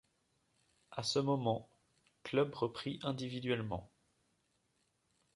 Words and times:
À 0.89 1.03
ce 1.03 1.19
moment, 1.19 1.69
club 2.23 2.55
reprit 2.55 2.97
individuellement. 3.03 3.91